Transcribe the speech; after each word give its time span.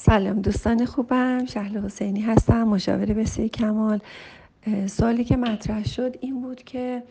سلام 0.00 0.40
دوستان 0.40 0.86
خوبم 0.86 1.44
شهل 1.44 1.78
حسینی 1.78 2.20
هستم 2.20 2.62
مشاور 2.62 3.06
بسیار 3.06 3.48
کمال. 3.48 4.00
سوالی 4.86 5.24
که 5.24 5.36
مطرح 5.36 5.84
شد 5.84 6.16
این 6.20 6.40
بود 6.40 6.62
که 6.62 7.02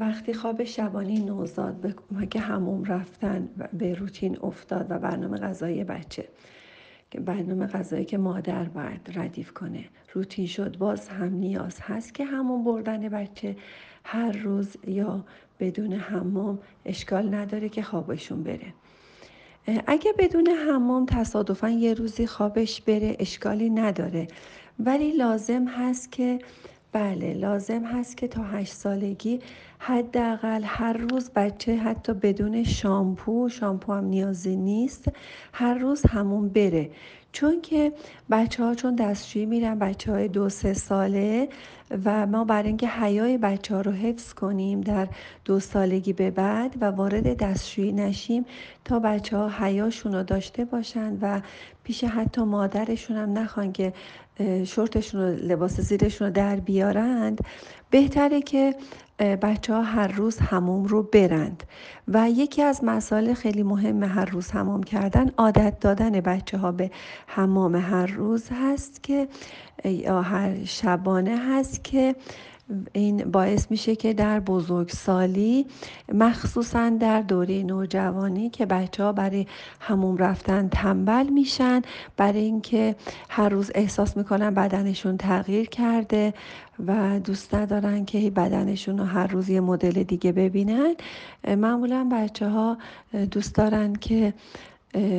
وقتی 0.00 0.34
خواب 0.34 0.64
شبانی 0.64 1.20
نوزاد 1.20 1.80
به 1.80 2.26
که 2.26 2.40
هموم 2.40 2.84
رفتن 2.84 3.48
به 3.72 3.94
روتین 3.94 4.38
افتاد 4.42 4.86
و 4.90 4.98
برنامه 4.98 5.38
غذایی 5.38 5.84
بچه 5.84 6.28
که 7.10 7.20
برنامه 7.20 7.66
غذایی 7.66 8.04
که 8.04 8.18
مادر 8.18 8.64
باید 8.64 9.10
ردیف 9.14 9.52
کنه 9.52 9.84
روتین 10.12 10.46
شد 10.46 10.78
باز 10.78 11.08
هم 11.08 11.34
نیاز 11.34 11.80
هست 11.80 12.14
که 12.14 12.24
همون 12.24 12.64
بردن 12.64 13.08
بچه. 13.08 13.56
هر 14.04 14.32
روز 14.32 14.76
یا 14.86 15.24
بدون 15.60 15.92
هموم 15.92 16.58
اشکال 16.84 17.34
نداره 17.34 17.68
که 17.68 17.82
خوابشون 17.82 18.42
بره. 18.42 18.74
اگه 19.86 20.12
بدون 20.18 20.46
حمام 20.48 21.06
تصادفا 21.06 21.68
یه 21.68 21.94
روزی 21.94 22.26
خوابش 22.26 22.80
بره 22.80 23.16
اشکالی 23.18 23.70
نداره. 23.70 24.28
ولی 24.78 25.12
لازم 25.12 25.68
هست 25.68 26.12
که 26.12 26.38
بله 26.92 27.34
لازم 27.34 27.84
هست 27.84 28.16
که 28.16 28.28
تا 28.28 28.42
هشت 28.42 28.72
سالگی 28.72 29.40
حداقل 29.82 30.62
هر 30.64 30.92
روز 30.92 31.30
بچه 31.30 31.76
حتی 31.76 32.12
بدون 32.12 32.64
شامپو 32.64 33.48
شامپو 33.48 33.92
هم 33.92 34.04
نیازی 34.04 34.56
نیست 34.56 35.08
هر 35.52 35.74
روز 35.74 36.02
همون 36.06 36.48
بره. 36.48 36.90
چون 37.32 37.60
که 37.60 37.92
بچه 38.30 38.64
ها 38.64 38.74
چون 38.74 38.94
دستشویی 38.94 39.46
میرن 39.46 39.78
بچه 39.78 40.12
های 40.12 40.28
دو 40.28 40.48
سه 40.48 40.72
ساله 40.72 41.48
و 42.04 42.26
ما 42.26 42.44
برای 42.44 42.68
اینکه 42.68 42.88
حیای 42.88 43.38
بچه 43.38 43.74
ها 43.74 43.80
رو 43.80 43.92
حفظ 43.92 44.32
کنیم 44.32 44.80
در 44.80 45.08
دو 45.44 45.60
سالگی 45.60 46.12
به 46.12 46.30
بعد 46.30 46.76
و 46.80 46.84
وارد 46.84 47.36
دستشویی 47.36 47.92
نشیم 47.92 48.44
تا 48.84 48.98
بچه 48.98 49.36
ها 49.36 49.48
حیاشون 49.48 50.14
رو 50.14 50.22
داشته 50.22 50.64
باشند 50.64 51.18
و 51.22 51.40
پیش 51.84 52.04
حتی 52.04 52.42
مادرشون 52.42 53.16
هم 53.16 53.38
نخوان 53.38 53.72
که 53.72 53.92
شورتشون 54.64 55.20
رو 55.20 55.28
لباس 55.28 55.80
زیرشون 55.80 56.26
رو 56.26 56.32
در 56.32 56.56
بیارند 56.56 57.40
بهتره 57.90 58.42
که 58.42 58.74
بچه 59.20 59.74
ها 59.74 59.82
هر 59.82 60.08
روز 60.08 60.38
هموم 60.38 60.84
رو 60.84 61.02
برند. 61.02 61.62
و 62.08 62.30
یکی 62.30 62.62
از 62.62 62.84
مسائل 62.84 63.34
خیلی 63.34 63.62
مهم 63.62 64.02
هر 64.02 64.24
روز 64.24 64.50
هموم 64.50 64.82
کردن 64.82 65.30
عادت 65.38 65.80
دادن 65.80 66.20
بچه 66.20 66.58
ها 66.58 66.72
به 66.72 66.90
حمام 67.26 67.76
هر 67.76 68.06
روز 68.06 68.48
هست 68.52 69.02
که 69.02 69.28
یا 69.84 70.22
هر 70.22 70.64
شبانه 70.64 71.38
هست 71.38 71.84
که 71.84 72.14
این 72.92 73.30
باعث 73.30 73.70
میشه 73.70 73.96
که 73.96 74.12
در 74.12 74.40
بزرگسالی 74.40 75.66
مخصوصا 76.14 76.90
در 76.90 77.22
دوره 77.22 77.62
نوجوانی 77.62 78.50
که 78.50 78.66
بچه 78.66 79.02
ها 79.04 79.12
برای 79.12 79.46
هموم 79.80 80.16
رفتن 80.16 80.68
تنبل 80.68 81.28
میشن 81.28 81.82
برای 82.16 82.40
اینکه 82.40 82.96
هر 83.28 83.48
روز 83.48 83.70
احساس 83.74 84.16
می‌کنن 84.16 84.54
بدنشون 84.54 85.16
تغییر 85.16 85.68
کرده 85.68 86.34
و 86.86 87.20
دوست 87.24 87.54
ندارن 87.54 88.04
که 88.04 88.30
بدنشون 88.30 88.98
رو 88.98 89.04
هر 89.04 89.26
روز 89.26 89.48
یه 89.48 89.60
مدل 89.60 90.02
دیگه 90.02 90.32
ببینن. 90.32 90.94
معمولا 91.48 92.08
بچه 92.12 92.48
ها 92.48 92.78
دوست 93.30 93.54
دارن 93.54 93.92
که 93.92 94.34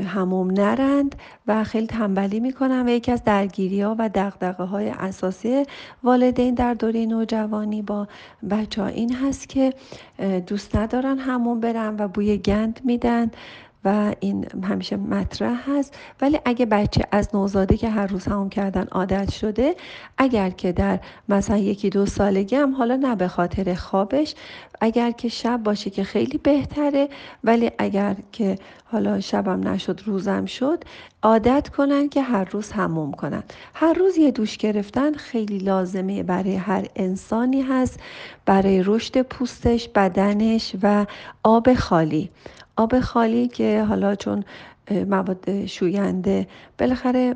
هموم 0.05 0.51
نرند 0.51 1.15
و 1.47 1.63
خیلی 1.63 1.87
تنبلی 1.87 2.39
می‌کنن 2.39 2.85
و 2.85 2.89
یکی 2.89 3.11
از 3.11 3.23
درگیری 3.23 3.81
ها 3.81 3.95
و 3.99 4.09
دقدقه 4.09 4.63
های 4.63 4.89
اساسی 4.89 5.65
والدین 6.03 6.53
در 6.53 6.73
دوره 6.73 7.05
نوجوانی 7.05 7.81
با 7.81 8.07
بچه 8.49 8.81
ها 8.81 8.87
این 8.87 9.15
هست 9.15 9.49
که 9.49 9.73
دوست 10.47 10.75
ندارن 10.75 11.17
هموم 11.17 11.59
برن 11.59 11.95
و 11.99 12.07
بوی 12.07 12.37
گند 12.37 12.79
میدن. 12.83 13.31
و 13.85 14.15
این 14.19 14.45
همیشه 14.63 14.95
مطرح 14.95 15.69
هست. 15.69 15.95
ولی 16.21 16.39
اگه 16.45 16.65
بچه 16.65 17.05
از 17.11 17.35
نوزاده 17.35 17.77
که 17.77 17.89
هر 17.89 18.07
روز 18.07 18.25
همون 18.25 18.49
کردن 18.49 18.87
عادت 18.91 19.31
شده 19.31 19.75
اگر 20.17 20.49
که 20.49 20.71
در 20.71 20.99
مثلا 21.29 21.57
یکی 21.57 21.89
دو 21.89 22.05
سالگی 22.05 22.55
هم 22.55 22.75
حالا 22.75 22.95
نه 22.95 23.15
به 23.15 23.27
خاطر 23.27 23.73
خوابش 23.73 24.35
اگر 24.81 25.11
که 25.11 25.29
شب 25.29 25.63
باشه 25.63 25.89
که 25.89 26.03
خیلی 26.03 26.37
بهتره 26.37 27.09
ولی 27.43 27.71
اگر 27.77 28.15
که 28.31 28.57
حالا 28.85 29.19
شبم 29.19 29.67
نشد 29.67 30.01
روزم 30.05 30.45
شد 30.45 30.83
عادت 31.23 31.69
کنن 31.69 32.09
که 32.09 32.21
هر 32.21 32.43
روز 32.43 32.71
هموم 32.71 33.11
کنن. 33.11 33.43
هر 33.73 33.93
روز 33.93 34.17
یه 34.17 34.31
دوش 34.31 34.57
گرفتن 34.57 35.13
خیلی 35.13 35.57
لازمه 35.57 36.23
برای 36.23 36.55
هر 36.55 36.87
انسانی 36.95 37.61
هست 37.61 37.99
برای 38.45 38.83
رشد 38.83 39.21
پوستش 39.21 39.89
بدنش 39.89 40.75
و 40.83 41.05
آب 41.43 41.73
خالی. 41.73 42.29
آب 42.75 42.99
خالی 42.99 43.47
که 43.47 43.83
حالا 43.83 44.15
چون 44.15 44.43
مواد 44.91 45.65
شوینده 45.65 46.47
بالاخره 46.79 47.35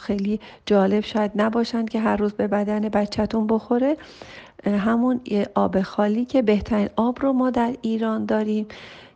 خیلی 0.00 0.40
جالب 0.66 1.00
شاید 1.00 1.30
نباشند 1.34 1.90
که 1.90 2.00
هر 2.00 2.16
روز 2.16 2.32
به 2.32 2.48
بدن 2.48 2.80
بچهتون 2.80 3.46
بخوره. 3.46 3.96
همون 4.66 5.20
آب 5.54 5.82
خالی 5.82 6.24
که 6.24 6.42
بهترین 6.42 6.88
آب 6.96 7.18
رو 7.20 7.32
ما 7.32 7.50
در 7.50 7.76
ایران 7.82 8.24
داریم 8.24 8.66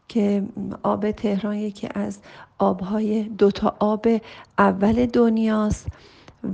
که 0.09 0.42
آب 0.82 1.10
تهران 1.10 1.56
یکی 1.56 1.88
از 1.94 2.19
آبهای 2.58 3.22
دوتا 3.22 3.76
آب 3.78 4.06
اول 4.58 5.06
دنیاست. 5.06 5.87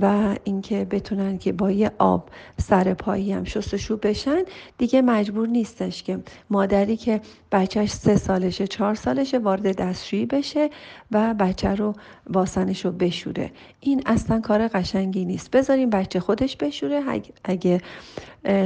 و 0.01 0.35
اینکه 0.43 0.85
بتونن 0.85 1.37
که 1.37 1.53
با 1.53 1.71
یه 1.71 1.91
آب 1.97 2.29
سر 2.57 2.93
پایی 2.93 3.33
هم 3.33 3.43
شستشو 3.43 3.97
بشن 3.97 4.43
دیگه 4.77 5.01
مجبور 5.01 5.47
نیستش 5.47 6.03
که 6.03 6.19
مادری 6.49 6.97
که 6.97 7.21
بچهش 7.51 7.91
سه 7.91 8.15
سالشه 8.15 8.67
چهار 8.67 8.95
سالشه 8.95 9.39
وارد 9.39 9.75
دستشویی 9.75 10.25
بشه 10.25 10.69
و 11.11 11.33
بچه 11.33 11.75
رو 11.75 11.93
باسنش 12.29 12.85
رو 12.85 12.91
بشوره. 12.91 13.51
این 13.79 14.03
اصلا 14.05 14.39
کار 14.39 14.67
قشنگی 14.67 15.25
نیست. 15.25 15.51
بذاریم 15.51 15.89
بچه 15.89 16.19
خودش 16.19 16.57
بشوره. 16.57 17.01
اگه 17.43 17.81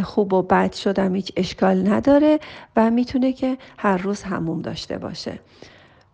خوب 0.04 0.34
و 0.34 0.42
بد 0.42 0.74
شدم 0.74 1.16
هیچ 1.16 1.32
اشکال 1.36 1.88
نداره 1.88 2.40
و 2.76 2.92
می‌تونه 2.92 3.34
که 3.34 3.58
هر 3.78 3.98
روز 3.98 4.24
هموم 4.24 4.62
داشته 4.62 4.98
باشه. 4.98 5.40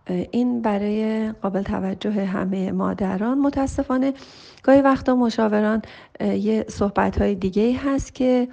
این 0.07 0.61
برای 0.61 1.31
قابل 1.31 1.61
توجه 1.61 2.25
همه 2.25 2.71
مادران 2.71 3.39
متاسفانه 3.39 4.13
گاهی 4.63 4.81
وقتا 4.81 5.15
مشاوران 5.15 5.81
یه 6.19 6.65
صحبت 6.69 7.21
های 7.21 7.35
دیگه 7.35 7.77
هست 7.77 8.15
که 8.15 8.47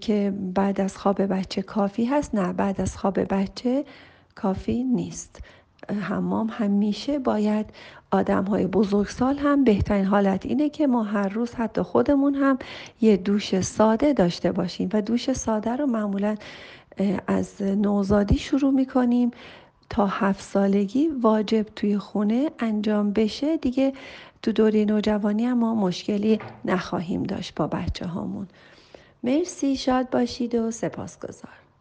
که 0.00 0.34
بعد 0.54 0.80
از 0.80 0.96
خواب 0.96 1.22
بچه 1.22 1.62
کافی 1.62 2.04
هست. 2.04 2.34
نه 2.34 2.52
بعد 2.52 2.80
از 2.80 2.96
خواب 2.96 3.34
بچه 3.34 3.84
کافی 4.34 4.84
نیست. 4.84 5.40
حمام 6.00 6.48
همیشه 6.52 7.18
باید 7.18 7.66
آدم 8.10 8.44
های 8.44 8.66
بزرگسال 8.66 9.38
هم 9.38 9.64
بهترین 9.64 10.04
حالت 10.04 10.46
اینه 10.46 10.68
که 10.68 10.86
ما 10.86 11.02
هر 11.02 11.28
روز 11.28 11.54
حتی 11.54 11.82
خودمون 11.82 12.34
هم 12.34 12.58
یه 13.00 13.16
دوش 13.16 13.60
ساده 13.60 14.12
داشته 14.12 14.52
باشیم. 14.52 14.88
و 14.92 15.02
دوش 15.02 15.32
ساده 15.32 15.76
رو 15.76 15.86
معمولا 15.86 16.34
از 17.26 17.62
نوزادی 17.62 18.38
شروع 18.38 18.72
می‌کنیم. 18.72 19.30
تا 19.90 20.06
هفت 20.06 20.42
سالگی 20.44 21.08
واجب 21.08 21.62
توی 21.76 21.98
خونه 21.98 22.50
انجام 22.58 23.12
بشه. 23.12 23.56
دیگه 23.56 23.92
تو 24.42 24.52
دوره 24.52 24.84
نوجوانی 24.84 25.44
هم 25.46 25.58
ما 25.58 25.74
مشکلی 25.74 26.40
نخواهیم 26.64 27.22
داشت 27.22 27.54
با 27.54 27.66
بچه 27.66 28.06
هامون 28.06 28.48
مرسی 29.22 29.76
شاد 29.76 30.10
باشید 30.10 30.54
و 30.54 30.70
سپاسگزار 30.70 31.65